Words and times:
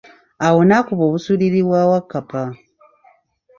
Awo 0.45 0.59
nakuba 0.67 1.03
obuswiriri 1.07 1.61
bwa 1.67 1.81
Wakkapa. 1.89 2.43